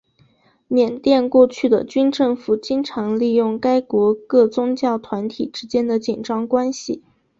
[0.67, 7.03] 缅甸过去的军政府经常利用该国各宗教团体之间的紧张关系。